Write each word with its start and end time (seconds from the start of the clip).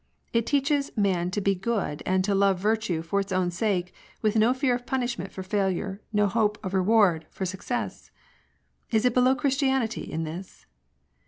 It 0.33 0.47
teaches 0.47 0.89
man 0.97 1.29
to 1.29 1.41
be 1.41 1.53
good, 1.53 2.01
and 2.07 2.23
to 2.23 2.33
love 2.33 2.57
virtue 2.57 3.03
for 3.03 3.19
its 3.19 3.31
own 3.31 3.51
sake, 3.51 3.93
with 4.23 4.35
no 4.35 4.51
fear 4.51 4.73
of 4.73 4.87
punishment 4.87 5.31
for 5.31 5.43
failure, 5.43 6.01
no 6.11 6.25
hope 6.25 6.57
of 6.65 6.73
reward 6.73 7.27
for 7.29 7.45
success. 7.45 8.09
Is 8.89 9.05
it 9.05 9.13
below 9.13 9.35
Christianity 9.35 10.11
in 10.11 10.23
this 10.23 10.65